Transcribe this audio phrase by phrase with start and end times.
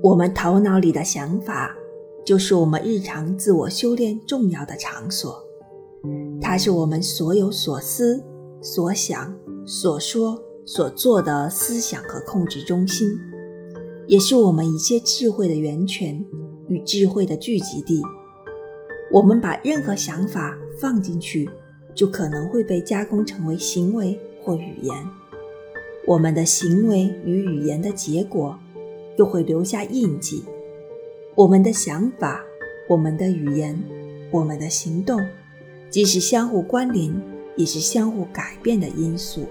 [0.00, 1.76] 我们头脑里的想法，
[2.24, 5.44] 就是我们日常自我修炼重要的场所。
[6.40, 8.22] 它是我们所有所思、
[8.60, 9.34] 所想、
[9.66, 13.08] 所说、所做的思想和控制中心，
[14.06, 16.24] 也是我们一切智慧的源泉
[16.68, 18.00] 与智慧的聚集地。
[19.12, 21.50] 我们把任何想法放进去，
[21.92, 24.94] 就可能会被加工成为行为或语言。
[26.06, 28.56] 我们的行为与语言的结果，
[29.18, 30.42] 又会留下印记。
[31.34, 32.42] 我们的想法、
[32.88, 33.78] 我们的语言、
[34.32, 35.20] 我们的行动。
[35.90, 37.14] 既是相互关联，
[37.56, 39.46] 也是相互改变的因素。